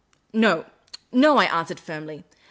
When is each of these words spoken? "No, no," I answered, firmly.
"No, 0.33 0.65
no," 1.11 1.37
I 1.37 1.45
answered, 1.45 1.79
firmly. 1.79 2.23